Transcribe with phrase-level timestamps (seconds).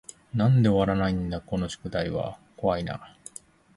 [0.33, 3.15] なんで終わらないだこの宿題は怖い y な